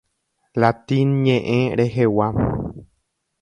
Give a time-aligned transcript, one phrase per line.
[0.61, 2.27] Latín ñe'ẽ rehegua.